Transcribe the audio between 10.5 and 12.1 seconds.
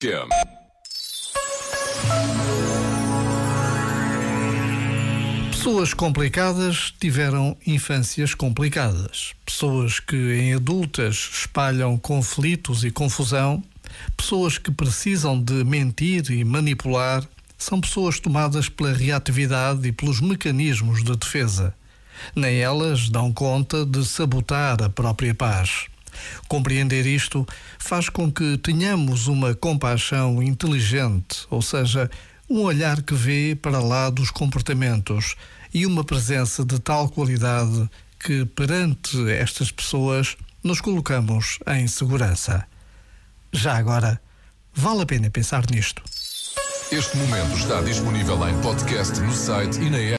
adultas, espalham